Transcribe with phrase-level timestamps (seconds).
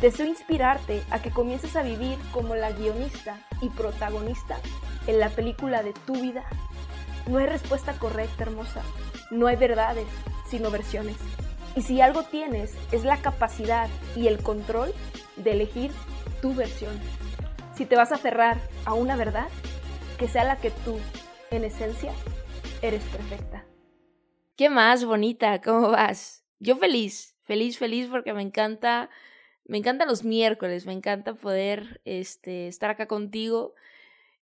[0.00, 4.58] Deseo inspirarte a que comiences a vivir como la guionista y protagonista
[5.06, 6.44] en la película de tu vida.
[7.26, 8.82] No hay respuesta correcta, hermosa.
[9.30, 10.06] No hay verdades,
[10.48, 11.16] sino versiones.
[11.76, 14.92] Y si algo tienes es la capacidad y el control
[15.36, 15.90] de elegir
[16.40, 16.98] tu versión.
[17.74, 19.48] Si te vas a aferrar a una verdad,
[20.18, 20.98] que sea la que tú,
[21.50, 22.12] en esencia,
[22.82, 23.64] eres perfecta.
[24.56, 25.60] ¿Qué más, bonita?
[25.62, 26.44] ¿Cómo vas?
[26.58, 29.08] Yo feliz, feliz, feliz porque me encanta,
[29.66, 33.74] me encantan los miércoles, me encanta poder este, estar acá contigo.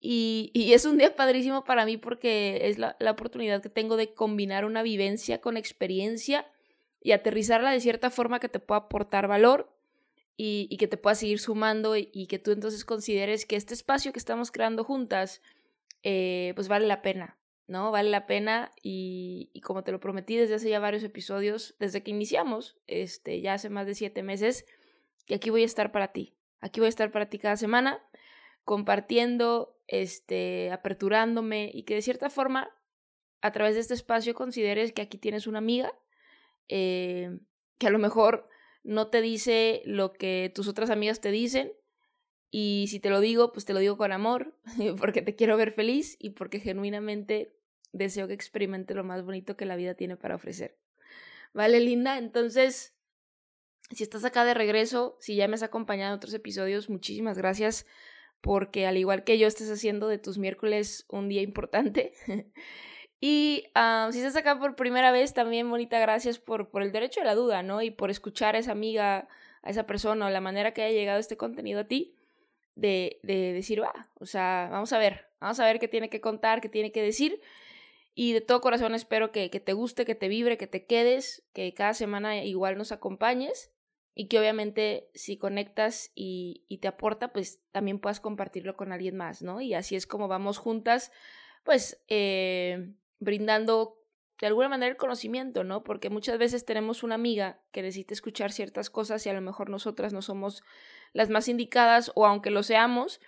[0.01, 3.99] Y, y, es un día padrísimo para mí porque es la, la, oportunidad que tengo
[3.99, 6.47] de combinar una vivencia con experiencia
[7.03, 9.71] y aterrizarla de cierta forma que te pueda aportar valor
[10.43, 14.11] y, y que te pueda seguir sumando y, que tú entonces consideres que este espacio
[14.11, 15.43] que estamos creando juntas
[16.03, 17.91] eh, pues vale la pena, ¿no?
[17.91, 22.03] Vale la pena y, y, como te lo prometí desde hace ya varios episodios, desde
[22.03, 24.65] que iniciamos, este, ya hace más de siete meses,
[25.31, 26.35] que aquí voy a estar para ti.
[26.59, 28.05] Aquí voy a estar para ti cada semana,
[28.65, 32.77] compartiendo, este, aperturándome y que de cierta forma,
[33.41, 35.93] a través de este espacio, consideres que aquí tienes una amiga
[36.69, 37.39] eh,
[37.79, 38.49] que a lo mejor
[38.83, 41.75] no te dice lo que tus otras amigas te dicen,
[42.51, 44.59] y si te lo digo, pues te lo digo con amor,
[44.99, 47.55] porque te quiero ver feliz y porque genuinamente
[47.93, 50.77] deseo que experimente lo más bonito que la vida tiene para ofrecer.
[51.55, 52.19] ¿Vale, linda?
[52.19, 52.97] Entonces,
[53.91, 57.87] si estás acá de regreso, si ya me has acompañado en otros episodios, muchísimas gracias
[58.41, 62.13] porque al igual que yo estés haciendo de tus miércoles un día importante.
[63.21, 67.21] y uh, si estás acá por primera vez, también bonita gracias por, por el derecho
[67.21, 67.83] a la duda, ¿no?
[67.83, 69.29] Y por escuchar a esa amiga,
[69.63, 72.15] a esa persona o la manera que haya llegado este contenido a ti
[72.77, 76.21] de, de decir, va, o sea, vamos a ver, vamos a ver qué tiene que
[76.21, 77.41] contar, qué tiene que decir.
[78.15, 81.45] Y de todo corazón espero que, que te guste, que te vibre, que te quedes,
[81.53, 83.71] que cada semana igual nos acompañes
[84.15, 89.17] y que obviamente si conectas y, y, te aporta, pues también puedas compartirlo con alguien
[89.17, 89.61] más, ¿no?
[89.61, 91.13] Y así es como vamos juntas,
[91.65, 94.01] pues eh, brindando
[94.41, 95.85] de alguna manera el conocimiento, ¿no?
[95.85, 99.69] Porque muchas veces tenemos una amiga que necesita escuchar ciertas cosas y a lo mejor
[99.69, 100.63] nosotras no somos
[101.13, 103.21] las más indicadas o aunque lo seamos,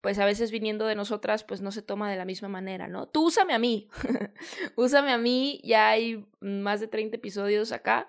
[0.00, 3.08] pues a veces viniendo de nosotras, pues no se toma de la misma manera, ¿no?
[3.08, 3.88] Tú úsame a mí,
[4.76, 8.08] úsame a mí, ya hay más de 30 episodios acá,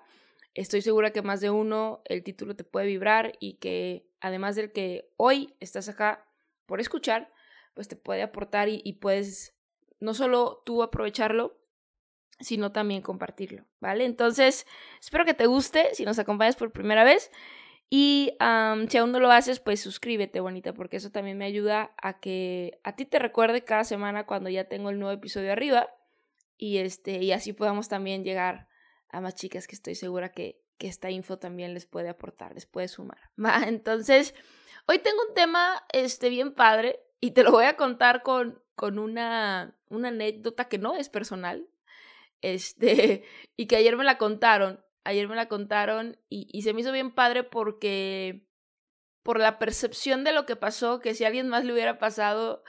[0.54, 4.72] estoy segura que más de uno el título te puede vibrar y que además del
[4.72, 6.26] que hoy estás acá
[6.66, 7.30] por escuchar,
[7.74, 9.54] pues te puede aportar y, puedes
[10.00, 11.58] no solo tú aprovecharlo,
[12.40, 14.04] sino también compartirlo, ¿vale?
[14.04, 14.66] Entonces,
[15.00, 17.30] espero que te guste, si nos acompañas por primera vez.
[17.88, 21.92] Y um, si aún no lo haces, pues suscríbete, bonita, porque eso también me ayuda
[22.02, 25.88] a que a ti te recuerde cada semana cuando ya tengo el nuevo episodio arriba.
[26.56, 28.66] Y, este, y así podamos también llegar
[29.12, 32.66] a más chicas que estoy segura que, que esta info también les puede aportar, les
[32.66, 33.18] puede sumar.
[33.42, 33.62] ¿va?
[33.66, 34.34] Entonces,
[34.86, 38.98] hoy tengo un tema este, bien padre y te lo voy a contar con, con
[38.98, 41.68] una, una anécdota que no es personal,
[42.40, 43.24] este,
[43.56, 46.92] y que ayer me la contaron ayer me la contaron y, y, se me hizo
[46.92, 48.46] bien padre porque
[49.22, 52.62] por la percepción de lo que pasó, que si a alguien más le hubiera pasado,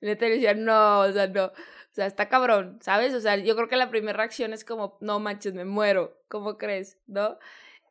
[0.00, 1.52] neta le decía, no, o sea, no, o
[1.90, 3.14] sea, está cabrón, ¿sabes?
[3.14, 6.58] O sea, yo creo que la primera reacción es como, no manches, me muero, ¿cómo
[6.58, 6.98] crees?
[7.06, 7.38] ¿No?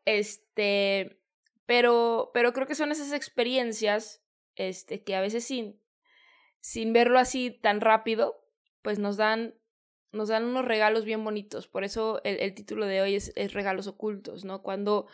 [0.05, 1.19] Este,
[1.65, 4.23] pero, pero creo que son esas experiencias,
[4.55, 5.79] este, que a veces sin,
[6.59, 8.43] sin verlo así tan rápido,
[8.81, 9.55] pues nos dan
[10.11, 11.67] nos dan unos regalos bien bonitos.
[11.67, 14.61] Por eso el, título de hoy es, es, regalos ocultos, ¿no?
[14.61, 15.07] Cuando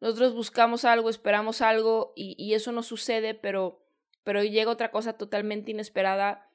[0.00, 3.85] nosotros buscamos algo, esperamos algo y, y, eso no sucede, pero,
[4.26, 6.50] pero llega otra cosa totalmente inesperada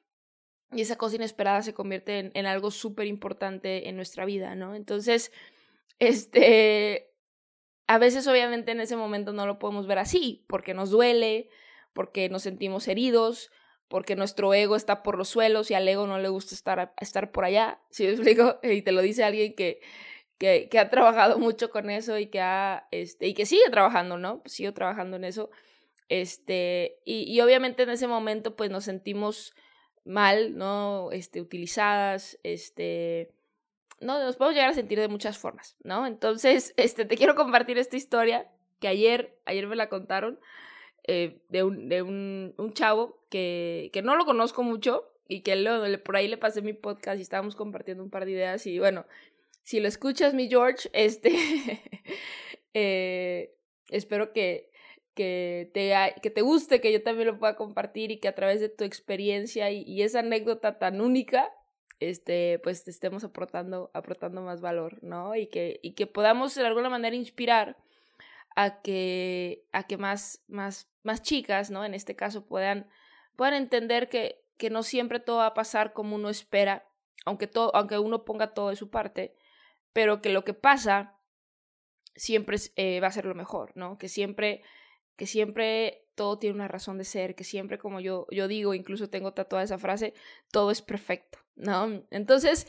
[0.72, 4.74] y esa cosa inesperada se convierte en, algo súper importante en nuestra vida, ¿no?
[4.74, 5.32] Entonces,
[5.98, 7.14] este,
[7.86, 11.48] a veces obviamente en ese momento no lo podemos ver así, porque nos duele,
[11.94, 13.50] porque nos sentimos heridos,
[13.88, 17.32] porque nuestro ego está por los suelos y al ego no le gusta estar, estar
[17.32, 18.60] por allá, ¿sí me explico?
[18.62, 19.80] Y te lo dice alguien que,
[20.36, 24.18] que, que ha trabajado mucho con eso y que, ha, este, y que sigue trabajando,
[24.18, 24.42] ¿no?
[24.44, 25.48] Sigo trabajando en eso.
[26.08, 29.54] Este, y, y obviamente en ese momento pues nos sentimos
[30.04, 31.10] mal, ¿no?
[31.12, 33.32] Este, utilizadas, este,
[34.00, 36.06] no, nos podemos llegar a sentir de muchas formas, ¿no?
[36.06, 38.50] Entonces, este, te quiero compartir esta historia
[38.80, 40.40] que ayer, ayer me la contaron,
[41.04, 46.00] eh, de, un, de un, un chavo que, que, no lo conozco mucho, y que
[46.04, 49.06] por ahí le pasé mi podcast y estábamos compartiendo un par de ideas y bueno,
[49.62, 51.30] si lo escuchas, mi George, este,
[52.74, 53.54] eh,
[53.88, 54.70] espero que,
[55.14, 58.60] que, te, que te guste, que yo también lo pueda compartir y que a través
[58.60, 61.50] de tu experiencia y, esa anécdota tan única,
[62.00, 65.36] este, pues te estemos aportando, aportando más valor, ¿no?
[65.36, 67.76] Y que, y que podamos de alguna manera inspirar
[68.56, 71.84] a que, a que más, más, más chicas, ¿no?
[71.84, 72.88] En este caso puedan,
[73.36, 76.86] puedan entender que, que no siempre todo va a pasar como uno espera,
[77.24, 79.34] aunque, todo, aunque uno ponga todo de su parte,
[79.92, 81.16] pero que lo que pasa
[82.14, 83.98] siempre eh, va a ser lo mejor, ¿no?
[83.98, 84.62] Que siempre,
[85.16, 89.08] que siempre todo tiene una razón de ser, que siempre, como yo, yo digo, incluso
[89.08, 90.14] tengo tatuada esa frase,
[90.50, 92.02] todo es perfecto, ¿no?
[92.10, 92.66] Entonces,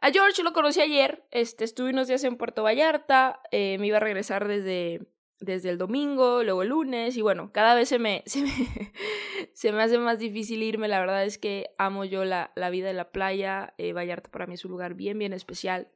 [0.00, 3.98] a George lo conocí ayer, este, estuve unos días en Puerto Vallarta, eh, me iba
[3.98, 5.06] a regresar desde,
[5.40, 8.22] desde el domingo, luego el lunes, y bueno, cada vez se me,
[9.54, 12.88] se me, hace más difícil irme, la verdad es que amo yo la, la vida
[12.88, 15.88] de la playa, eh, Vallarta para mí es un lugar bien, bien especial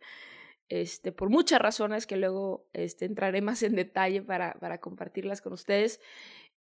[0.68, 5.52] este, por muchas razones que luego este, entraré más en detalle para, para compartirlas con
[5.52, 6.00] ustedes.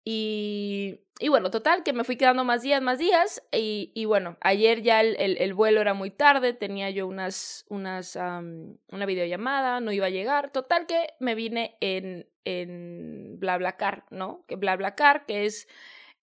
[0.06, 3.42] Y, y, bueno, total, que me fui quedando más días, más días.
[3.52, 8.16] Y, y bueno, ayer ya el, el, vuelo era muy tarde, tenía yo unas, unas,
[8.16, 10.50] una videollamada, no iba a llegar.
[10.50, 14.44] Total que me vine en, en BlaBlaCar, ¿no?
[14.46, 15.68] Que BlaBlaCar, que es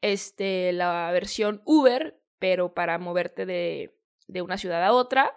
[0.02, 3.96] este, la versión Uber, pero para moverte de,
[4.28, 5.36] de una ciudad a otra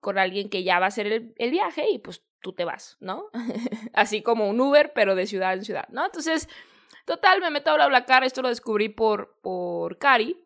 [0.00, 1.06] con alguien que ya va a hacer
[1.36, 3.26] el, viaje y pues tú te vas, ¿no?
[3.92, 6.04] Así como un Uber, pero de ciudad en ciudad, ¿no?
[6.04, 6.48] Entonces,
[7.04, 10.42] total, me meto a BlaBlaCar, esto lo descubrí por, por Cari,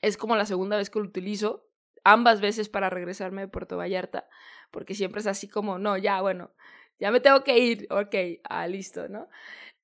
[0.00, 1.68] es como la segunda vez que lo utilizo,
[2.04, 4.28] ambas veces para regresarme de Puerto Vallarta,
[4.70, 6.52] porque siempre es así como, no, ya, bueno,
[7.00, 8.14] ya me tengo que ir, ok,
[8.44, 9.28] ah, listo, ¿no?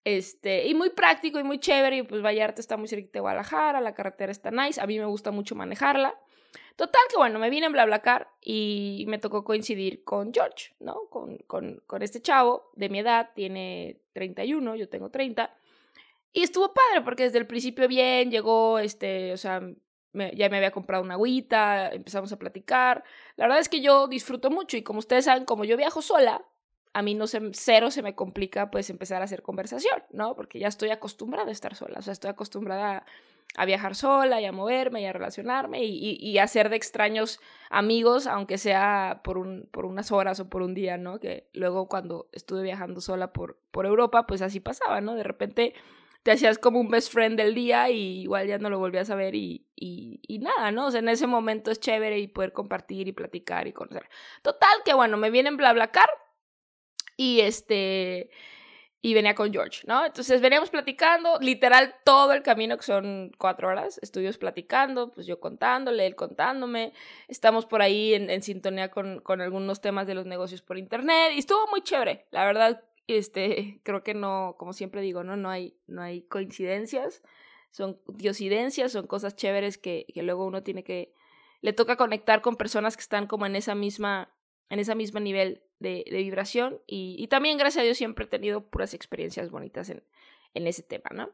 [0.05, 3.81] Este, y muy práctico y muy chévere, y pues Vallarta está muy cerca de Guadalajara,
[3.81, 6.15] la carretera está nice, a mí me gusta mucho manejarla.
[6.77, 11.07] Total que bueno, me vine en BlaBlaCar y me tocó coincidir con George, ¿no?
[11.09, 15.55] Con, con, con este chavo de mi edad, tiene 31, yo tengo 30.
[16.33, 19.63] Y estuvo padre porque desde el principio bien, llegó, este, o sea,
[20.13, 23.05] ya me había comprado una agüita, empezamos a platicar.
[23.37, 26.45] La verdad es que yo disfruto mucho y como ustedes saben, como yo viajo sola,
[26.93, 30.37] a mí no se, cero se me complica pues empezar a hacer conversación, ¿no?
[30.37, 33.05] Porque ya estoy acostumbrada a estar sola, o sea, estoy acostumbrada
[33.57, 37.41] a viajar sola y a moverme y a relacionarme y, y, hacer de extraños
[37.71, 41.21] amigos, aunque sea por, un, por unas horas o por un día, ¿no?
[41.21, 45.15] Que luego cuando estuve viajando sola por, por Europa, pues así pasaba, ¿no?
[45.15, 45.75] De repente
[46.25, 49.15] te hacías como un best friend del día y igual ya no lo volvías a
[49.15, 50.87] ver y, y, y, nada, ¿no?
[50.87, 54.09] O sea, en ese momento es chévere y poder compartir y platicar y conocer.
[54.43, 56.09] Total, que bueno, me vienen BlaBlaCar
[57.17, 58.31] y este
[59.05, 60.07] y venía con George, ¿no?
[60.07, 65.41] Entonces veníamos platicando, literal todo el camino, que son cuatro horas, estuvimos platicando, pues yo
[65.41, 66.95] contándole, él contándome,
[67.29, 71.41] estamos por ahí en, sintonía con, con, algunos temas de los negocios por internet y
[71.41, 75.37] estuvo muy chévere, la verdad, este, creo que no, como siempre digo, ¿no?
[75.37, 77.23] No hay, no hay coincidencias,
[77.73, 81.13] son diosidencias, son cosas chéveres que, que luego uno tiene que,
[81.61, 84.31] le toca conectar con personas que están como en esa misma
[84.71, 88.95] en ese mismo nivel de, vibración y, también gracias a Dios siempre he tenido puras
[88.95, 90.03] experiencias bonitas en,
[90.55, 91.31] en ese tema, ¿no?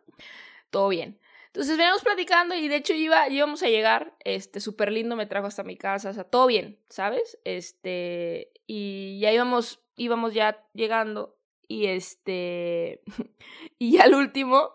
[0.70, 1.18] Todo bien.
[1.46, 5.48] Entonces veníamos platicando y de hecho iba, íbamos a llegar, este, súper lindo, me trajo
[5.48, 7.38] hasta mi casa, o sea, todo bien, ¿sabes?
[7.44, 13.02] Este, y ya íbamos, íbamos ya llegando y este,
[13.80, 14.74] y al último,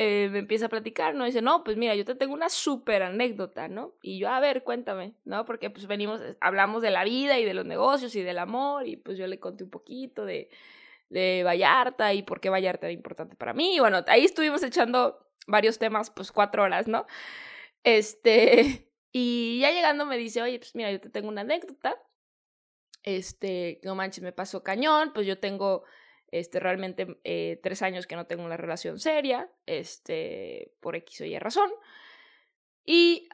[0.00, 1.24] eh, me empieza a platicar, ¿no?
[1.24, 3.94] Dice, no, pues mira, yo te tengo una súper anécdota, ¿no?
[4.00, 5.44] Y yo, a ver, cuéntame, ¿no?
[5.44, 8.96] Porque pues venimos, hablamos de la vida y de los negocios y del amor y
[8.96, 10.50] pues yo le conté un poquito de,
[11.08, 13.74] de Vallarta y por qué Vallarta era importante para mí.
[13.74, 17.04] Y bueno, ahí estuvimos echando varios temas, pues cuatro horas, ¿no?
[17.82, 22.00] Este, y ya llegando me dice, oye, pues mira, yo te tengo una anécdota.
[23.02, 25.82] Este, no manches, me pasó cañón, pues yo tengo
[26.30, 31.24] este, realmente eh, tres años que no tengo una relación seria, este, por X o
[31.24, 31.70] Y razón.
[32.84, 33.28] Y,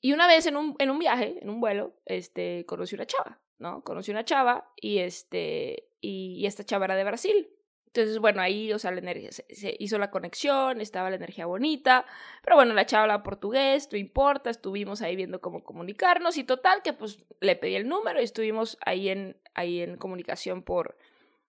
[0.00, 3.40] y una vez en un, en un viaje, en un vuelo, este, conocí una chava,
[3.58, 3.82] ¿no?
[3.84, 7.48] Conocí una chava y, este, y, esta chava era de Brasil.
[7.86, 12.04] Entonces, bueno, ahí, o sea, la energía, se, hizo la conexión, estaba la energía bonita,
[12.42, 16.82] pero bueno, la chava hablaba portugués, no importa, estuvimos ahí viendo cómo comunicarnos y total
[16.82, 20.98] que pues le pedí el número y estuvimos ahí en, ahí en comunicación por,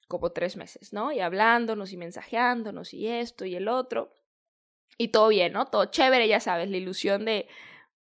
[0.07, 1.11] como tres meses, ¿no?
[1.11, 4.13] Y hablándonos y mensajeándonos y esto y el otro.
[4.97, 5.65] Y todo bien, ¿no?
[5.65, 7.47] Todo chévere, ya sabes, la ilusión de,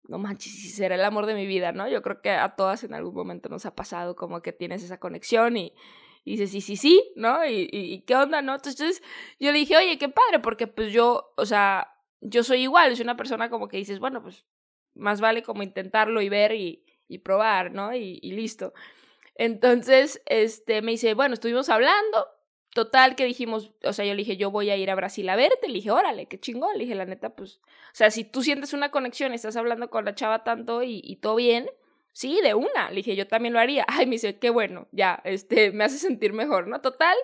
[0.07, 1.87] no manches, si será el amor de mi vida, ¿no?
[1.87, 4.99] Yo creo que a todas en algún momento nos ha pasado como que tienes esa
[4.99, 5.73] conexión y,
[6.25, 7.45] y dices, sí, sí, sí, ¿no?
[7.45, 8.55] Y, y, qué onda, ¿no?
[8.55, 9.01] Entonces
[9.39, 11.87] yo le dije, oye, qué padre, porque pues yo, o sea,
[12.21, 14.45] yo soy igual, soy una persona como que dices, bueno, pues
[14.93, 17.95] más vale como intentarlo y ver y, y probar, ¿no?
[17.95, 18.73] Y, y listo.
[19.35, 22.27] Entonces, este, me dice, bueno, estuvimos hablando,
[22.73, 25.35] Total que dijimos, o sea, yo le dije, yo voy a ir a Brasil a
[25.35, 28.41] verte, le dije, órale, qué chingón, le dije, la neta, pues, o sea, si tú
[28.41, 31.69] sientes una conexión, estás hablando con la chava tanto y, y todo bien,
[32.13, 35.21] sí, de una, le dije, yo también lo haría, ay, me dice, qué bueno, ya,
[35.23, 36.81] este, me hace sentir mejor, ¿no?
[36.81, 37.15] Total,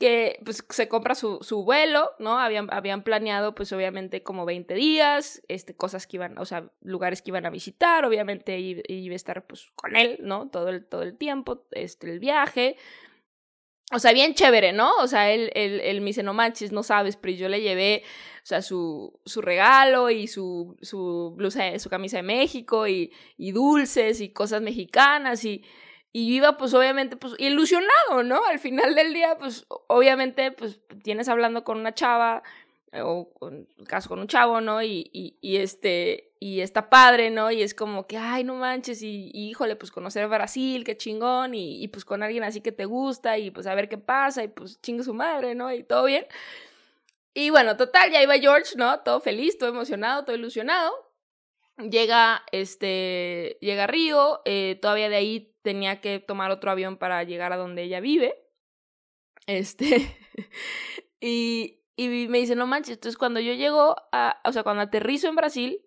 [0.00, 2.38] que pues se compra su, su vuelo, ¿no?
[2.38, 7.20] Habían, habían planeado pues obviamente como 20 días, este, cosas que iban, o sea, lugares
[7.20, 10.48] que iban a visitar, obviamente iba, a estar pues con él, ¿no?
[10.48, 12.78] Todo el, todo el tiempo, este, el viaje,
[13.92, 14.90] o sea, bien chévere, ¿no?
[15.02, 18.02] O sea, él, él, él me dice, no manches, no sabes, pero yo le llevé,
[18.42, 24.22] o sea, su, su regalo y su, su blusa, su camisa de México y dulces
[24.22, 25.62] y cosas mexicanas y,
[26.12, 28.44] y iba, pues, obviamente, pues, ilusionado, ¿no?
[28.44, 32.42] Al final del día, pues, obviamente, pues, tienes hablando con una chava
[32.92, 34.82] o en caso con un chavo, ¿no?
[34.82, 37.50] Y, y, este, y está padre, ¿no?
[37.50, 41.54] Y es como que, ay, no manches, y, y híjole, pues conocer Brasil, qué chingón,
[41.54, 44.48] y, pues con alguien así que te gusta, y pues a ver qué pasa, y
[44.48, 45.72] pues chingue su madre, ¿no?
[45.72, 46.26] Y todo bien.
[47.34, 49.00] Y bueno, total, ya iba George, ¿no?
[49.00, 50.92] Todo feliz, todo emocionado, todo ilusionado.
[51.78, 57.52] Llega, este, llega Río, eh, todavía de ahí tenía que tomar otro avión para llegar
[57.52, 58.34] a donde ella vive.
[59.46, 60.16] Este,
[61.20, 65.28] y, y me dice, no manches, entonces cuando yo llego a, o sea, cuando aterrizo
[65.28, 65.84] en Brasil,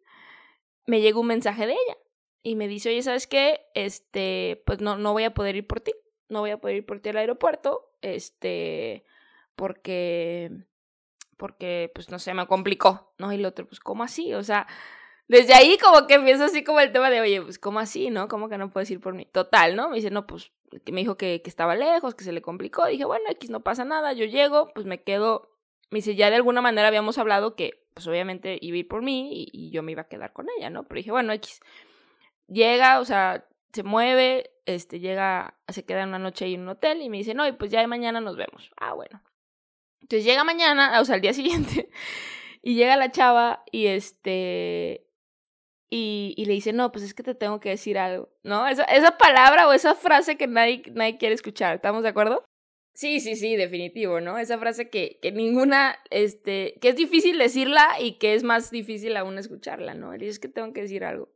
[0.86, 1.98] me llega un mensaje de ella
[2.42, 3.62] y me dice, oye, ¿sabes qué?
[3.74, 5.94] Este, pues no, no voy a poder ir por ti,
[6.30, 9.06] no voy a poder ir por ti al aeropuerto, este,
[9.56, 10.52] porque,
[11.38, 13.32] porque, pues no sé, me complicó, ¿no?
[13.32, 14.34] Y el otro, pues, ¿cómo así?
[14.34, 14.68] O sea,
[15.28, 18.28] desde ahí como que empieza así como el tema de, oye, pues, ¿cómo así, no?
[18.28, 19.26] ¿Cómo que no puedes ir por mí?
[19.26, 19.90] Total, ¿no?
[19.90, 20.52] Me dice, no, pues,
[20.92, 22.86] me dijo que, que estaba lejos, que se le complicó.
[22.86, 25.54] Dije, bueno, X no pasa nada, yo llego, pues me quedo
[25.94, 29.04] me dice, ya de alguna manera habíamos hablado que, pues obviamente iba a ir por
[29.04, 30.86] mí y, y, yo me iba a quedar con ella, ¿no?
[30.86, 31.62] Pero dije, bueno, X.
[32.48, 37.04] Llega, o sea, se mueve, este, llega, se queda una noche ahí en un hotel
[37.04, 38.72] y me dice, no, y pues ya de mañana nos vemos.
[38.76, 39.22] Ah, bueno.
[40.02, 41.92] Entonces llega mañana, o sea, al día siguiente,
[42.64, 45.06] y llega la chava y este,
[45.96, 48.68] y, y, le dice, no, pues es que te tengo que decir algo, ¿no?
[48.68, 52.44] Esa, esa palabra o esa frase que nadie, nadie quiere escuchar, ¿estamos de acuerdo?
[52.96, 54.40] Sí, sí, sí, definitivo, ¿no?
[54.40, 59.16] Esa frase que, que ninguna, este, que es difícil decirla y que es más difícil
[59.18, 60.16] aún escucharla, ¿no?
[60.16, 61.30] Y es que tengo que decir algo.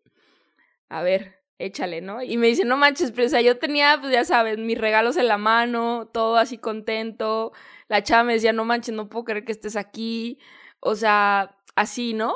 [0.90, 2.24] A ver, échale, ¿no?
[2.24, 5.18] Y me dice, no manches, pero o sea, yo tenía, pues ya sabes, mis regalos
[5.18, 7.52] en la mano, todo así contento.
[7.90, 10.40] La chava me decía, no manches, no puedo creer que estés aquí.
[10.80, 12.34] O sea, así, ¿no?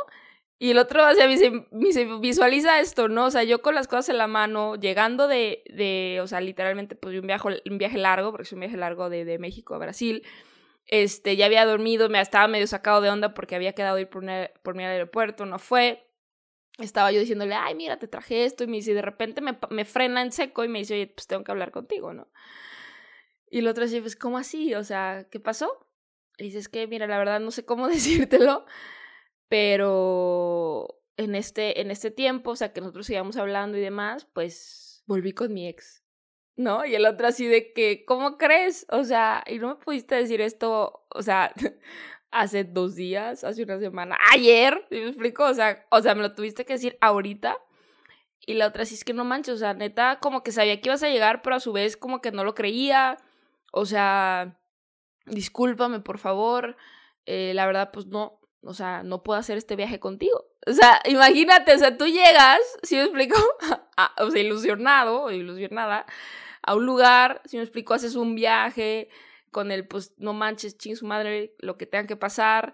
[0.62, 1.26] Y el otro, o sea,
[2.22, 3.26] visualiza esto, ¿no?
[3.26, 6.94] O sea, yo con las cosas en la mano, llegando de, de o sea, literalmente,
[6.94, 9.80] pues, un viaje, un viaje largo, porque es un viaje largo de, de México a
[9.80, 10.22] Brasil,
[10.86, 14.22] este, ya había dormido, me estaba medio sacado de onda porque había quedado ir por,
[14.22, 16.08] una, por mi aeropuerto, no fue.
[16.78, 19.84] Estaba yo diciéndole, ay, mira, te traje esto, y me dice, de repente me, me
[19.84, 22.28] frena en seco y me dice, oye, pues tengo que hablar contigo, ¿no?
[23.50, 24.76] Y el otro dice, pues, ¿cómo así?
[24.76, 25.88] O sea, ¿qué pasó?
[26.38, 28.68] Y dice, es que, mira, la verdad no sé cómo decírtelo,
[29.52, 35.04] pero en este, en este tiempo, o sea, que nosotros sigamos hablando y demás, pues
[35.08, 36.06] volví con mi ex,
[36.56, 36.86] ¿no?
[36.86, 38.86] Y el otro así de que, ¿cómo crees?
[38.88, 41.54] O sea, y no me pudiste decir esto, o sea,
[42.32, 45.44] hace dos días, hace una semana, ayer, ¿me explico?
[45.44, 47.58] O sea, o sea, me lo tuviste que decir ahorita.
[48.40, 50.88] Y la otra sí es que no manches, o sea, neta, como que sabía que
[50.88, 53.18] ibas a llegar, pero a su vez como que no lo creía.
[53.74, 54.62] O sea,
[55.26, 56.78] discúlpame, por favor.
[57.26, 60.46] Eh, la verdad, pues no, o sea, no puedo hacer este viaje contigo.
[60.68, 63.38] O sea, imagínate, o sea, tú llegas, si me explico?
[64.18, 66.06] o sea, ilusionado o ilusionada
[66.64, 69.10] a un lugar, si me explico, haces un viaje
[69.52, 72.74] con el, pues, no manches, ching su madre, lo que tenga que pasar,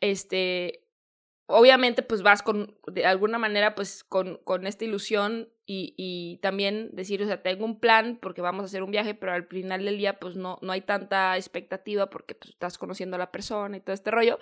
[0.00, 0.86] este,
[1.46, 6.90] obviamente, pues vas con, de alguna manera, pues, con, con esta ilusión y, y también
[6.92, 9.84] decir, o sea, tengo un plan porque vamos a hacer un viaje, pero al final
[9.84, 13.76] del día, pues, no, no hay tanta expectativa porque, pues, estás conociendo a la persona
[13.76, 14.38] y todo este rollo.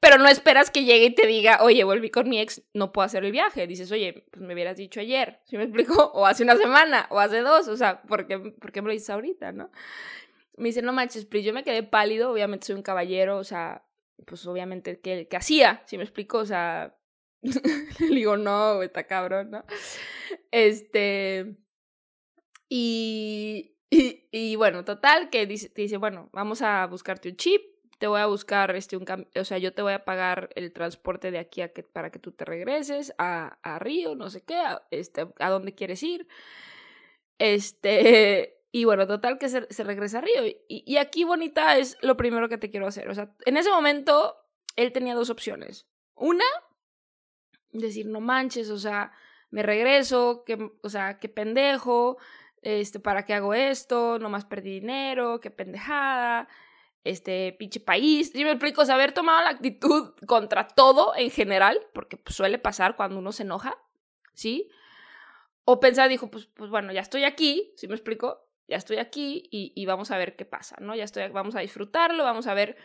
[0.00, 3.04] Pero no esperas que llegue y te diga, oye, volví con mi ex, no puedo
[3.04, 3.66] hacer el viaje.
[3.66, 6.12] Dices, oye, pues me hubieras dicho ayer, ¿sí me explico?
[6.14, 8.94] O hace una semana, o hace dos, o sea, ¿por qué, por qué me lo
[8.94, 9.70] dices ahorita, no?
[10.56, 13.84] Me dice, no manches, pero yo me quedé pálido, obviamente soy un caballero, o sea,
[14.26, 15.82] pues obviamente, ¿qué, qué hacía?
[15.84, 16.38] ¿Sí me explico?
[16.38, 16.96] O sea,
[18.00, 19.64] le digo, no, está cabrón, ¿no?
[20.54, 21.56] Este.
[22.68, 27.60] Y, y, bueno, total, que dice, te dice, bueno, vamos a buscarte un chip
[27.98, 29.06] te voy a buscar, este, un
[29.36, 32.18] o sea, yo te voy a pagar el transporte de aquí a que, para que
[32.18, 36.26] tú te regreses a, a Río, no sé qué, a, este, a dónde quieres ir.
[37.38, 40.44] Este, y bueno, total que se, se regresa a Río.
[40.46, 43.08] Y, y aquí, bonita, es lo primero que te quiero hacer.
[43.08, 44.36] O sea, en ese momento,
[44.76, 45.86] él tenía dos opciones.
[46.14, 46.44] Una,
[47.70, 49.12] decir, no manches, o sea,
[49.54, 52.18] me regreso, que, o sea, qué pendejo,
[52.60, 54.18] este, ¿para qué hago esto?
[54.18, 56.48] Nomás perdí dinero, qué pendejada,
[57.04, 58.34] este, pinche país.
[58.34, 62.34] Y me explico, o sea, haber tomado la actitud contra todo en general, porque pues,
[62.34, 63.78] suele pasar cuando uno se enoja,
[64.32, 64.68] ¿sí?
[65.64, 68.48] O pensar, dijo, pues, pues bueno, ya estoy aquí, ¿sí me explico?
[68.66, 70.96] Ya estoy aquí y, y vamos a ver qué pasa, ¿no?
[70.96, 72.76] Ya estoy, vamos a disfrutarlo, vamos a ver,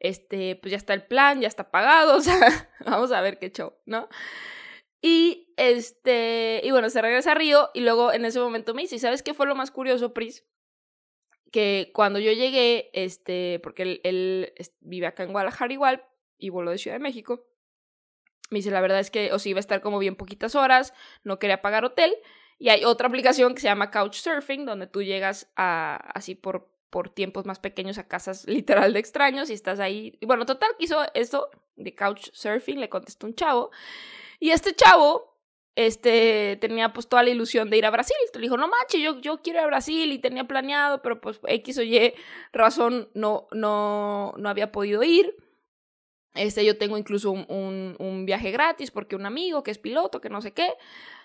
[0.00, 3.50] este, pues ya está el plan, ya está pagado, o sea, vamos a ver qué
[3.50, 4.10] show, ¿no?
[5.02, 8.98] Y este, y bueno, se regresa a Río y luego en ese momento me dice,
[8.98, 10.44] ¿sabes qué fue lo más curioso, Pris?
[11.52, 16.04] Que cuando yo llegué, este, porque él, él vive acá en Guadalajara igual
[16.38, 17.46] y voló de Ciudad de México,
[18.50, 20.92] me dice, la verdad es que, o iba a estar como bien poquitas horas,
[21.22, 22.12] no quería pagar hotel.
[22.58, 27.08] Y hay otra aplicación que se llama Couchsurfing, donde tú llegas a, así por, por
[27.08, 30.18] tiempos más pequeños a casas literal de extraños y estás ahí.
[30.20, 33.70] Y bueno, total, quiso esto de Couchsurfing, le contestó un chavo.
[34.40, 35.38] Y este chavo,
[35.76, 38.16] este, tenía pues toda la ilusión de ir a Brasil.
[38.34, 41.38] Le dijo, no manches, yo, yo quiero ir a Brasil y tenía planeado, pero pues
[41.46, 42.14] X o Y
[42.52, 45.36] razón no, no, no había podido ir.
[46.34, 50.30] Este, yo tengo incluso un, un, viaje gratis porque un amigo que es piloto, que
[50.30, 50.74] no sé qué.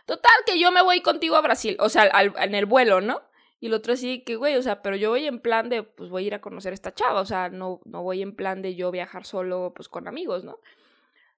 [0.05, 3.21] Total, que yo me voy contigo a Brasil, o sea, al, en el vuelo, ¿no?
[3.59, 6.09] Y el otro así que, güey, o sea, pero yo voy en plan de, pues
[6.09, 8.61] voy a ir a conocer a esta chava, o sea, no, no voy en plan
[8.61, 10.59] de yo viajar solo, pues con amigos, ¿no?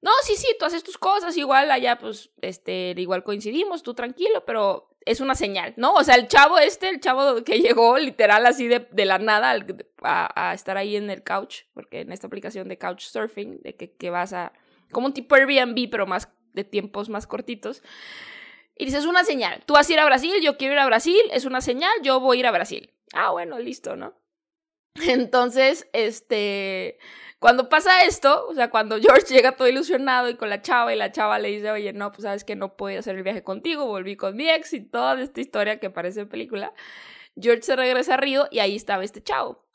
[0.01, 4.45] No, sí, sí, tú haces tus cosas, igual allá, pues, este, igual coincidimos, tú tranquilo,
[4.45, 5.93] pero es una señal, ¿no?
[5.93, 9.55] O sea, el chavo este, el chavo que llegó literal así de, de la nada
[10.01, 13.75] a, a, estar ahí en el couch, porque en esta aplicación de couch surfing, de
[13.75, 14.53] que, que vas a,
[14.91, 17.81] como un tipo Airbnb, pero más de tiempos más cortitos.
[18.75, 20.85] Y dices, es una señal, tú vas a ir a Brasil, yo quiero ir a
[20.85, 22.93] Brasil, es una señal, yo voy a ir a Brasil.
[23.13, 24.13] Ah, bueno, listo, ¿no?
[25.07, 26.99] Entonces, este,
[27.39, 30.97] cuando pasa esto, o sea, cuando George llega todo ilusionado y con la chava y
[30.97, 33.85] la chava le dice, oye, no, pues sabes que no puedo hacer el viaje contigo,
[33.85, 36.73] volví con mi ex y toda esta historia que parece película,
[37.39, 39.65] George se regresa a Río y ahí estaba este chavo.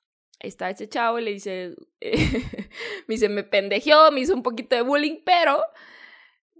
[0.40, 4.76] Ahí está este chavo y le dice, me dice, me pendejeó, me hizo un poquito
[4.76, 5.62] de bullying, pero...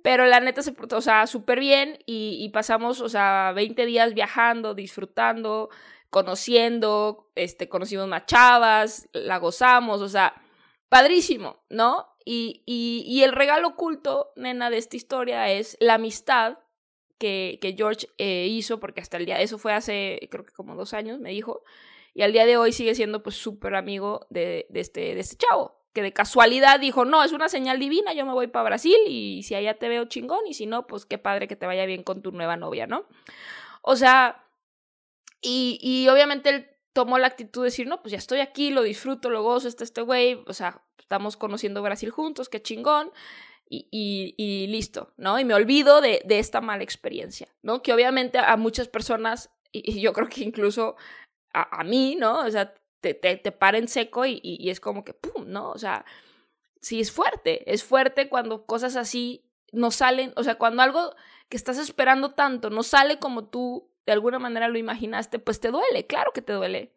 [0.04, 3.86] Pero la neta se portó, o sea, súper bien y, y pasamos, o sea, 20
[3.86, 5.70] días viajando, disfrutando,
[6.10, 10.41] conociendo, este, conocimos más chavas, la gozamos, o sea,
[10.92, 12.06] padrísimo, ¿no?
[12.22, 16.58] Y, y, el regalo oculto, nena, de esta historia es la amistad
[17.18, 20.76] que, que George eh, hizo, porque hasta el día, eso fue hace, creo que como
[20.76, 21.62] dos años, me dijo,
[22.12, 25.36] y al día de hoy sigue siendo pues súper amigo de, de, este, de este
[25.36, 28.98] chavo, que de casualidad dijo, no, es una señal divina, yo me voy para Brasil
[29.08, 31.86] y si allá te veo chingón y si no, pues qué padre que te vaya
[31.86, 33.06] bien con tu nueva novia, ¿no?
[33.80, 34.44] O sea,
[35.40, 38.82] y, y obviamente él tomó la actitud de decir, no, pues ya estoy aquí, lo
[38.82, 43.10] disfruto, lo gozo, está este güey, o sea, estamos conociendo Brasil juntos, qué chingón,
[43.68, 45.38] y, y, y listo, ¿no?
[45.38, 47.82] Y me olvido de, de, esta mala experiencia, ¿no?
[47.82, 50.96] Que obviamente a muchas personas, y, yo creo que incluso
[51.54, 52.40] a, a, mí, ¿no?
[52.40, 55.70] O sea, te, te, te seco y, y es como que, ¡pum!, ¿no?
[55.70, 56.04] O sea,
[56.80, 61.14] sí es fuerte, es fuerte cuando cosas así no salen, o sea, cuando algo
[61.48, 65.70] que estás esperando tanto no sale como tú de alguna manera lo imaginaste, pues te
[65.70, 66.92] duele, claro que te duele.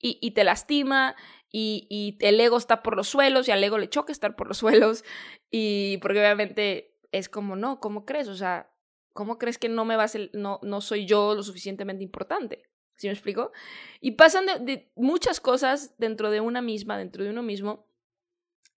[0.00, 1.14] Y, y te lastima,
[1.50, 4.48] y, y, el ego está por los suelos, y al ego le choca estar por
[4.48, 5.04] los suelos,
[5.50, 8.28] y porque obviamente es como, no, ¿cómo crees?
[8.28, 8.70] O sea,
[9.12, 12.64] ¿cómo crees que no me vas, el, no, no soy yo lo suficientemente importante?
[12.96, 13.52] ¿Sí me explico?
[14.00, 17.86] Y pasan de, muchas cosas dentro de una misma, dentro de uno mismo,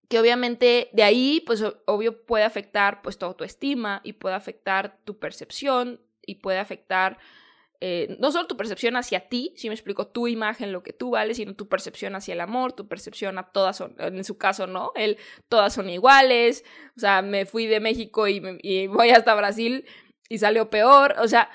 [0.08, 5.18] que obviamente de ahí, pues obvio puede afectar pues tu autoestima y puede afectar tu
[5.18, 7.18] percepción y puede afectar
[7.80, 11.10] eh, no solo tu percepción hacia ti, si me explico, tu imagen, lo que tú
[11.10, 14.66] vales, sino tu percepción hacia el amor, tu percepción a todas son, en su caso,
[14.66, 14.92] ¿no?
[14.94, 16.64] Él, todas son iguales,
[16.96, 19.86] o sea, me fui de México y voy hasta Brasil
[20.28, 21.50] y salió peor, o sea,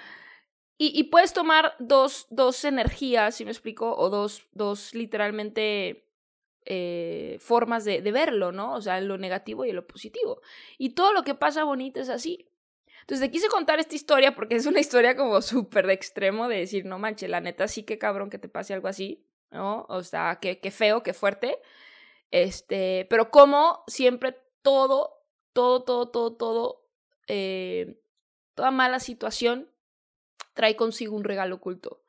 [0.81, 6.07] y, y puedes tomar dos, dos energías, si me explico, o dos, dos literalmente
[6.65, 8.73] eh, formas de, de verlo, ¿no?
[8.73, 10.41] O sea, lo negativo y lo positivo.
[10.79, 12.50] Y todo lo que pasa bonito es así.
[13.01, 16.57] Entonces te quise contar esta historia porque es una historia como súper de extremo de
[16.57, 19.85] decir, no manches, la neta sí que cabrón que te pase algo así, ¿no?
[19.89, 21.59] O sea, qué, qué feo, qué fuerte.
[22.31, 26.87] Este, pero como siempre todo, todo, todo, todo, todo,
[27.27, 27.99] eh,
[28.55, 29.69] toda mala situación
[30.53, 32.01] trae consigo un regalo oculto.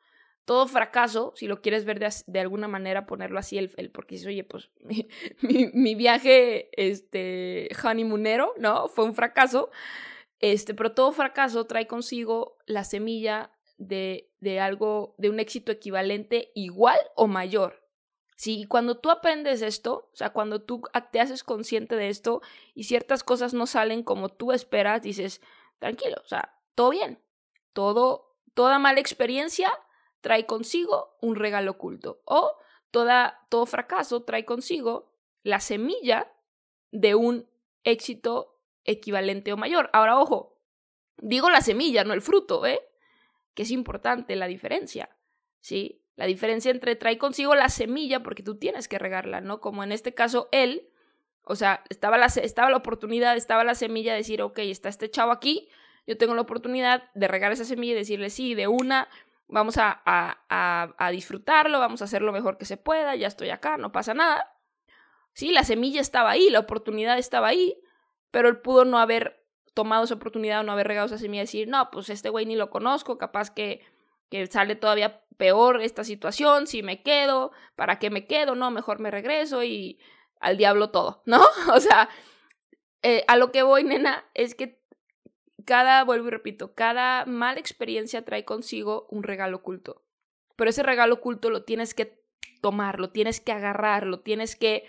[0.44, 4.16] Todo fracaso, si lo quieres ver de, de alguna manera, ponerlo así, el, el porque
[4.16, 5.08] dices, oye, pues mi,
[5.40, 8.88] mi, mi viaje este, honeymoonero, ¿no?
[8.88, 9.70] Fue un fracaso
[10.42, 16.50] este, pero todo fracaso trae consigo la semilla de, de algo, de un éxito equivalente
[16.54, 17.88] igual o mayor.
[18.36, 22.42] Sí, cuando tú aprendes esto, o sea, cuando tú te haces consciente de esto
[22.74, 25.40] y ciertas cosas no salen como tú esperas, dices,
[25.78, 27.22] tranquilo, o sea, todo bien.
[27.72, 29.72] Todo, toda mala experiencia
[30.20, 32.20] trae consigo un regalo oculto.
[32.24, 32.56] O
[32.90, 36.32] toda, todo fracaso trae consigo la semilla
[36.90, 37.48] de un
[37.84, 38.51] éxito
[38.84, 39.90] equivalente o mayor.
[39.92, 40.58] Ahora, ojo,
[41.18, 42.80] digo la semilla, no el fruto, ¿eh?
[43.54, 45.10] Que es importante la diferencia,
[45.60, 46.02] ¿sí?
[46.16, 49.60] La diferencia entre trae consigo la semilla porque tú tienes que regarla, ¿no?
[49.60, 50.88] Como en este caso él,
[51.44, 55.10] o sea, estaba la, estaba la oportunidad, estaba la semilla de decir, ok, está este
[55.10, 55.68] chavo aquí,
[56.06, 59.08] yo tengo la oportunidad de regar esa semilla y decirle, sí, de una,
[59.48, 63.50] vamos a, a, a, disfrutarlo, vamos a hacer lo mejor que se pueda, ya estoy
[63.50, 64.56] acá, no pasa nada.
[65.34, 67.80] Sí, la semilla estaba ahí, la oportunidad estaba ahí,
[68.32, 71.46] pero él pudo no haber tomado esa oportunidad o no haber regado esa semilla y
[71.46, 73.80] decir, no, pues este güey ni lo conozco, capaz que
[74.32, 78.54] que sale todavía peor esta situación, si me quedo, ¿para qué me quedo?
[78.54, 80.00] No, mejor me regreso y
[80.40, 81.42] al diablo todo, ¿no?
[81.70, 82.08] O sea,
[83.02, 84.82] eh, a lo que voy, nena, es que
[85.66, 90.02] cada, vuelvo y repito, cada mala experiencia trae consigo un regalo oculto.
[90.56, 92.24] Pero ese regalo oculto lo tienes que
[92.62, 94.86] tomar, lo tienes que agarrar, lo tienes que,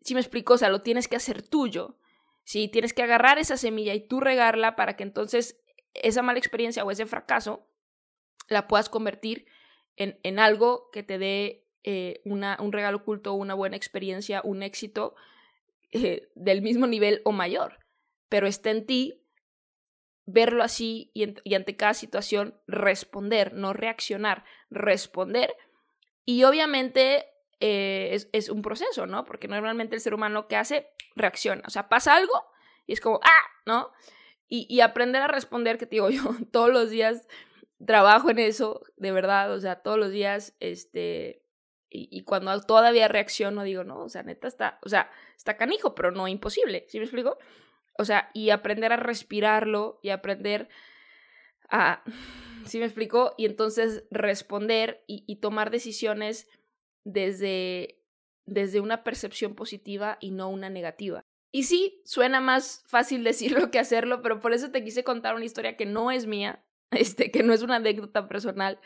[0.00, 1.96] si me explico, o sea, lo tienes que hacer tuyo.
[2.44, 5.60] Sí, tienes que agarrar esa semilla y tú regarla para que entonces
[5.94, 7.68] esa mala experiencia o ese fracaso
[8.48, 9.46] la puedas convertir
[9.96, 14.62] en, en algo que te dé eh, una, un regalo oculto, una buena experiencia, un
[14.62, 15.14] éxito
[15.92, 17.78] eh, del mismo nivel o mayor.
[18.28, 19.22] Pero está en ti
[20.26, 25.54] verlo así y, y, ante cada situación responder, no reaccionar, responder.
[26.24, 27.26] Y obviamente
[27.60, 29.24] eh, es, es, un proceso, ¿no?
[29.24, 31.62] Porque normalmente el ser humano que hace reacciona.
[31.66, 32.32] O sea, pasa algo
[32.86, 33.42] y es como, ¡ah!
[33.66, 33.90] ¿No?
[34.48, 37.26] Y, y aprender a responder, que te digo yo, todos los días
[37.84, 41.42] trabajo en eso, de verdad, o sea, todos los días, este,
[41.92, 46.12] y, cuando todavía reacciono, digo, no, o sea, neta está, o sea, está canijo, pero
[46.12, 47.38] no imposible, ¿sí me explico?
[47.98, 50.68] O sea, y aprender a respirarlo y aprender
[51.68, 52.04] a,
[52.64, 53.34] ¿sí me explico?
[53.36, 56.48] Y entonces responder y, y tomar decisiones
[57.04, 58.02] desde,
[58.46, 61.24] desde una percepción positiva y no una negativa.
[61.52, 65.44] Y sí, suena más fácil decirlo que hacerlo, pero por eso te quise contar una
[65.44, 68.78] historia que no es mía, este, que no es una anécdota personal,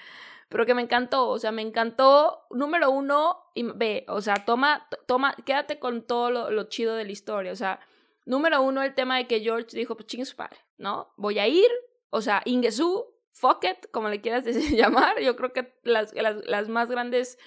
[0.49, 4.87] pero que me encantó, o sea, me encantó, número uno, y ve, o sea, toma,
[5.07, 7.81] toma, quédate con todo lo, chido de la historia, o sea,
[8.27, 11.13] número uno, el tema de que George dijo, pues chingue su padre, ¿no?
[11.17, 11.69] Voy a ir,
[12.11, 16.69] o sea, Ingesu, fuck it, como le quieras llamar, yo creo que las, las, las
[16.69, 17.39] más grandes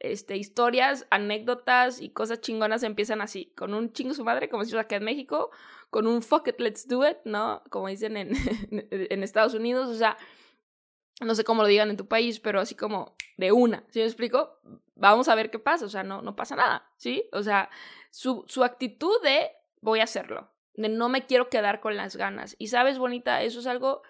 [0.00, 4.84] este, historias, anécdotas y cosas chingonas empiezan así, con un chingo su madre, como decimos
[4.84, 5.50] acá en México,
[5.90, 7.62] con un fuck it, let's do it, ¿no?
[7.70, 8.32] Como dicen en,
[8.70, 10.16] en Estados Unidos, o sea,
[11.20, 14.04] no sé cómo lo digan en tu país, pero así como de una, ¿sí me
[14.04, 14.60] explico?
[14.94, 17.28] Vamos a ver qué pasa, o sea, no, no pasa nada, ¿sí?
[17.32, 17.70] O sea,
[18.10, 22.56] su, su actitud de voy a hacerlo, de no me quiero quedar con las ganas.
[22.58, 24.02] Y sabes, bonita, eso es algo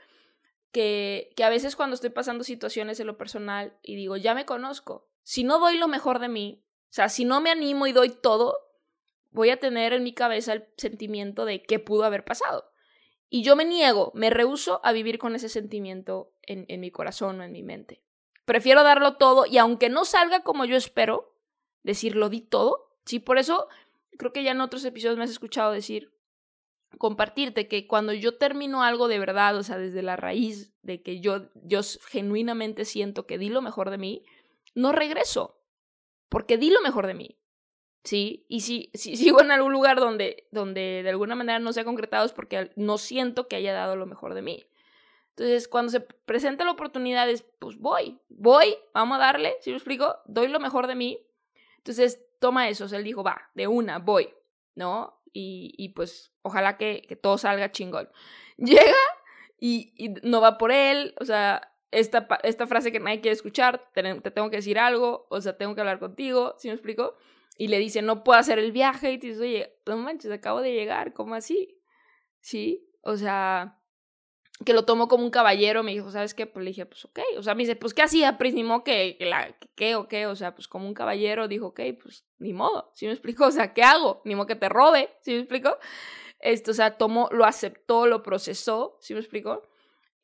[0.73, 4.47] que, que a veces cuando estoy pasando situaciones en lo personal y digo, ya me
[4.47, 7.93] conozco, si no doy lo mejor de mí, o sea, si no me animo y
[7.93, 8.61] doy todo,
[9.33, 12.71] voy a tener en mi cabeza el sentimiento de qué pudo haber pasado.
[13.29, 17.43] Y yo me niego, me rehuso a vivir con ese sentimiento en, mi corazón o
[17.43, 18.05] en mi mente.
[18.45, 21.35] Prefiero darlo todo y aunque no salga como yo espero,
[21.83, 22.97] decir lo di todo.
[23.05, 23.67] Sí, por eso
[24.19, 26.13] creo que ya en otros episodios me has escuchado decir,
[26.99, 31.19] compartirte que cuando yo termino algo de verdad, o sea, desde la raíz de que
[31.19, 34.23] yo, yo genuinamente siento que di lo mejor de mí,
[34.77, 35.59] no regreso,
[36.29, 37.39] porque di lo mejor de mí.
[38.05, 38.47] ¿Sí?
[38.49, 41.85] Y si, si sigo en algún lugar donde, donde de alguna manera no se ha
[41.85, 44.69] concretado es porque no siento que haya dado lo mejor de mí.
[45.31, 49.77] Entonces, cuando se presenta la oportunidad, es, pues voy, voy, vamos a darle, si lo
[49.77, 51.19] explico, doy lo mejor de mí.
[51.79, 54.33] Entonces, toma eso, o sea, él dijo, va, de una, voy,
[54.75, 55.21] ¿no?
[55.35, 58.09] Y, y pues, ojalá que, que, todo salga chingón.
[58.57, 58.97] Llega
[59.61, 63.91] y, y no va por él, o sea, esta, esta frase que nadie quiere escuchar,
[63.93, 67.17] te, tengo que decir algo, o sea, tengo que hablar contigo, ¿sí me explico?
[67.59, 70.61] Y le dice, no puedo hacer el viaje, y te dices, oye, no manches, acabo
[70.61, 71.81] de llegar, ¿cómo así?
[72.41, 72.89] ¿Sí?
[73.03, 73.79] O sea,
[74.65, 76.47] que lo tomó como un caballero, me dijo, ¿sabes qué?
[76.47, 78.39] Pues le dije, pues ok, o sea, me dice, pues ¿qué hacía?
[78.39, 80.27] Pues ni modo que, la, ¿qué o qué?
[80.27, 83.47] O sea, pues como un caballero dijo, ok, pues ni modo, ¿sí me explico?
[83.47, 84.23] O sea, ¿qué hago?
[84.25, 85.77] Ni modo que te robe, ¿sí me explico?
[86.39, 89.63] Esto, o sea, tomó, lo aceptó, lo procesó, ¿sí me explico?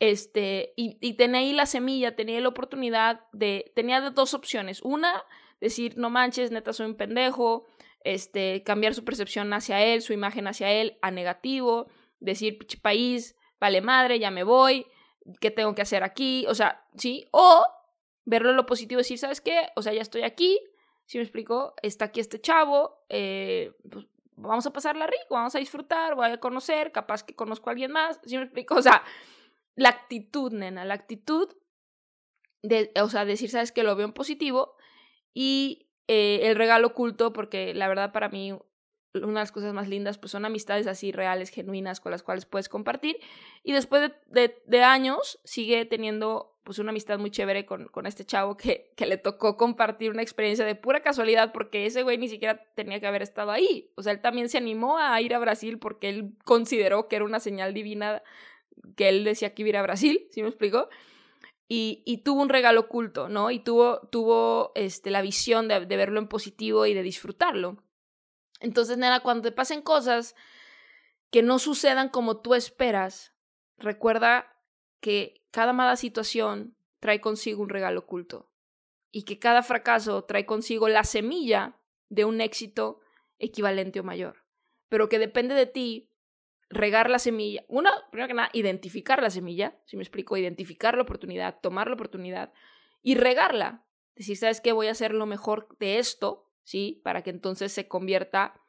[0.02, 4.82] Este, y, tenía ahí la semilla, tenía la oportunidad de, tenía dos opciones.
[4.82, 5.22] Una,
[5.60, 7.68] decir, no manches, neta, soy un pendejo,
[8.02, 11.86] este, cambiar su percepción hacia él, su imagen hacia él a negativo,
[12.18, 14.86] decir, país, vale madre, ya me voy,
[15.40, 16.46] ¿qué tengo que hacer aquí?
[16.48, 17.28] O sea, ¿sí?
[17.30, 17.64] O
[18.24, 19.68] verlo lo positivo, decir, ¿sabes qué?
[19.76, 20.58] O sea, ya estoy aquí,
[21.06, 21.74] ¿Sí me explico?
[21.80, 26.40] Está aquí este chavo, eh, pues vamos a pasarla rico, vamos a disfrutar, voy a
[26.40, 28.74] conocer, capaz que conozco a alguien más, ¿sí me explico?
[28.74, 29.04] O sea,
[29.74, 31.48] la actitud, nena, la actitud
[32.62, 34.76] de, o sea, decir, sabes que lo veo en positivo
[35.34, 38.52] y eh, el regalo oculto, porque la verdad para mí
[39.14, 42.46] una de las cosas más lindas pues son amistades así reales, genuinas, con las cuales
[42.46, 43.18] puedes compartir.
[43.62, 48.56] Y después de, años sigue teniendo pues una amistad muy chévere con, con este chavo
[48.56, 52.64] que, que, le tocó compartir una experiencia de pura casualidad porque ese güey ni siquiera
[52.76, 53.90] tenía que haber estado ahí.
[53.96, 57.24] O sea, él también se animó a ir a Brasil porque él consideró que era
[57.24, 58.22] una señal divina
[58.96, 60.88] que él decía que iba a Brasil, ¿sí me explico?
[61.68, 63.50] Y, y, tuvo un regalo oculto, ¿no?
[63.50, 67.82] Y tuvo, tuvo este, la visión de, de verlo en positivo y de disfrutarlo.
[68.60, 70.34] Entonces, nena, cuando te pasen cosas
[71.30, 73.32] que no sucedan como tú esperas,
[73.78, 74.54] recuerda
[75.00, 78.50] que cada mala situación trae consigo un regalo oculto
[79.10, 81.76] y que cada fracaso trae consigo la semilla
[82.08, 83.00] de un éxito
[83.38, 84.44] equivalente o mayor,
[84.88, 86.11] pero que depende de ti
[86.72, 87.64] regar la semilla.
[87.68, 91.94] Una, primero que nada, identificar la semilla, si me explico, identificar la oportunidad, tomar la
[91.94, 92.52] oportunidad
[93.02, 93.84] y regarla.
[94.16, 94.72] Decir, ¿sabes qué?
[94.72, 97.00] Voy a hacer lo mejor de esto ¿sí?
[97.04, 98.60] Para que entonces se convierta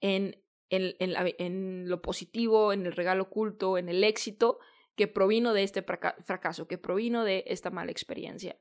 [0.00, 4.58] en, en, en, lo positivo, en el regalo oculto, en el éxito
[4.96, 8.58] que provino de este fracaso, que provino de esta mala experiencia,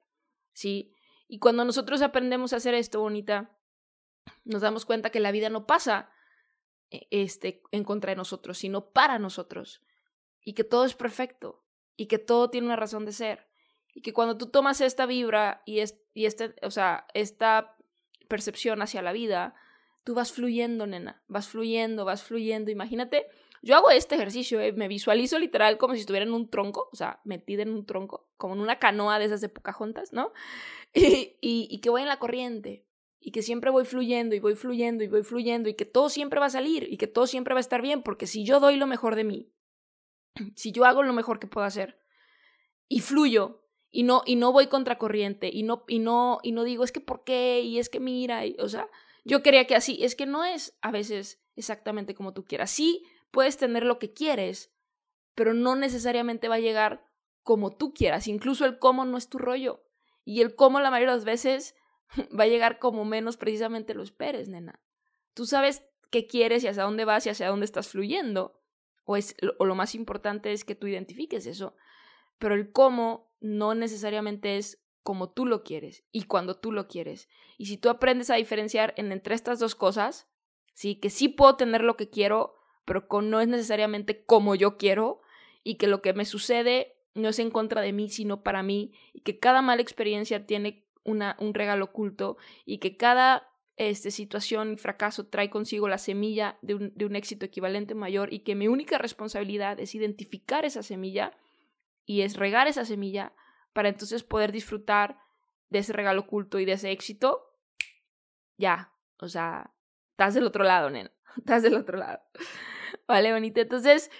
[0.53, 0.93] ¿sí?
[1.27, 3.57] Y cuando nosotros aprendemos a hacer esto, bonita,
[4.45, 6.11] nos damos cuenta que la vida no pasa
[6.89, 9.81] este, en contra de nosotros, sino para nosotros.
[10.43, 11.63] Y que todo es perfecto.
[11.95, 13.47] Y que todo tiene una razón de ser.
[13.93, 17.75] Y que cuando tú tomas esta vibra y, es, y este, o sea, esta
[18.27, 19.55] percepción hacia la vida,
[20.03, 22.71] tú vas fluyendo, nena, vas fluyendo, vas fluyendo.
[22.71, 23.27] Imagínate,
[23.61, 26.95] yo hago este ejercicio, eh, me visualizo literal como si estuviera en un tronco, o
[26.95, 30.31] sea, metida en un tronco, como en una canoa de esas de juntas, ¿no?
[30.93, 32.83] Y, y que voy en la corriente,
[33.19, 36.39] y que siempre voy fluyendo y voy fluyendo y voy fluyendo y que todo siempre
[36.39, 38.77] va a salir y que todo siempre va a estar bien, porque si yo doy
[38.77, 39.53] lo mejor de mí,
[40.55, 41.99] si yo hago lo mejor que puedo hacer
[42.87, 46.83] y fluyo y no, y no voy contracorriente y no, y no, y no digo
[46.83, 48.89] es que por qué y es que mira, y, o sea,
[49.25, 52.71] yo quería que así, es que no es a veces exactamente como tú quieras.
[52.71, 54.73] Sí, puedes tener lo que quieres,
[55.35, 57.05] pero no necesariamente va a llegar
[57.43, 58.27] como tú quieras.
[58.27, 59.83] Incluso el cómo no es tu rollo.
[60.23, 61.75] Y el cómo la mayoría de las veces
[62.37, 64.81] va a llegar como menos precisamente lo esperes, nena.
[65.33, 68.61] Tú sabes qué quieres y hacia dónde vas y hacia dónde estás fluyendo.
[69.05, 71.75] O, es, o lo más importante es que tú identifiques eso.
[72.37, 77.29] Pero el cómo no necesariamente es como tú lo quieres y cuando tú lo quieres.
[77.57, 80.27] Y si tú aprendes a diferenciar en, entre estas dos cosas,
[80.73, 84.77] sí, que sí puedo tener lo que quiero, pero con, no es necesariamente como yo
[84.77, 85.21] quiero
[85.63, 88.93] y que lo que me sucede no es en contra de mí, sino para mí
[89.13, 94.77] y que cada mala experiencia tiene un regalo oculto y que cada este, situación y
[94.77, 98.67] fracaso trae consigo la semilla de un, de un éxito equivalente mayor y que mi
[98.67, 101.31] única responsabilidad es identificar esa semilla
[102.05, 103.33] y es regar esa semilla
[103.73, 105.17] para entonces poder disfrutar
[105.69, 107.55] de ese regalo oculto y de ese éxito,
[108.57, 109.73] ya, o sea,
[110.11, 112.19] estás del otro lado, nena, estás del otro lado.
[113.07, 113.61] Vale, bonita.
[113.61, 114.11] Entonces,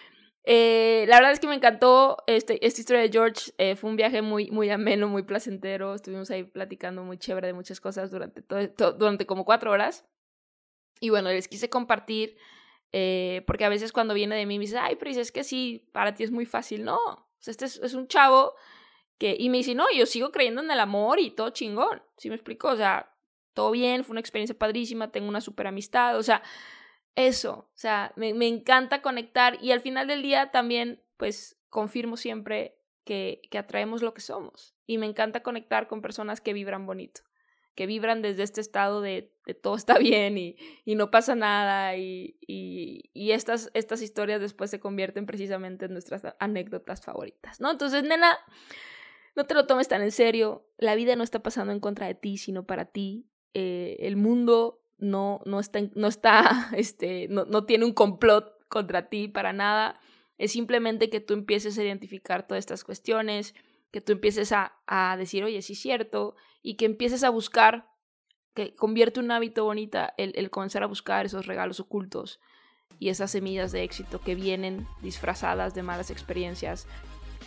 [0.43, 3.51] eh, la verdad es que me encantó este, esta historia de George.
[3.57, 5.95] Eh, fue un viaje muy, muy ameno, muy placentero.
[5.95, 10.05] Estuvimos ahí platicando muy chévere de muchas cosas durante, todo, durante como cuatro horas.
[10.99, 12.37] Y bueno, les quise compartir,
[12.91, 15.89] eh, porque a veces cuando viene de mí me dice, ay, pero es que sí,
[15.93, 16.83] para ti es muy fácil.
[16.83, 16.99] No,
[17.39, 18.55] sea, este es, un chavo
[19.17, 22.29] que, y me dice, no, yo sigo creyendo en el amor y todo chingón, ¿sí
[22.29, 22.69] me explico?
[22.69, 23.13] O sea,
[23.53, 26.41] todo bien, fue una experiencia padrísima, tengo una super amistad, o sea,
[27.15, 32.17] eso, o sea, me, me encanta conectar y al final del día también, pues, confirmo
[32.17, 36.85] siempre que, que atraemos lo que somos y me encanta conectar con personas que vibran
[36.85, 37.21] bonito
[37.79, 41.95] que vibran desde este estado de, de todo está bien y, y no pasa nada
[41.95, 47.71] y, y, y, estas, estas historias después se convierten precisamente en nuestras anécdotas favoritas, ¿no?
[47.71, 48.37] Entonces, nena,
[49.37, 52.15] no te lo tomes tan en serio, la vida no está pasando en contra de
[52.15, 57.65] ti, sino para ti, eh, el mundo no, no está, no, está este, no, no
[57.65, 59.99] tiene un complot contra ti para nada,
[60.37, 63.55] es simplemente que tú empieces a identificar todas estas cuestiones,
[63.91, 67.89] que tú empieces a, a decir, oye, sí es cierto, y que empieces a buscar,
[68.53, 72.39] que convierte un hábito bonita el, el comenzar a buscar esos regalos ocultos
[72.99, 76.87] y esas semillas de éxito que vienen disfrazadas de malas experiencias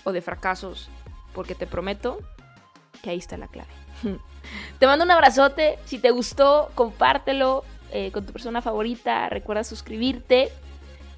[0.05, 0.91] o de fracasos,
[1.35, 2.19] porque te prometo
[3.03, 3.71] que ahí está la clave.
[4.79, 10.51] te mando un abrazote, si te gustó, compártelo eh, con tu persona favorita, recuerda suscribirte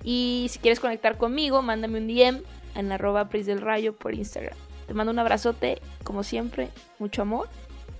[0.03, 2.42] y si quieres conectar conmigo, mándame un DM
[2.75, 4.57] en arroba del por Instagram.
[4.87, 6.68] Te mando un abrazote, como siempre,
[6.99, 7.49] mucho amor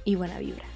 [0.05, 0.74] y buena vibra.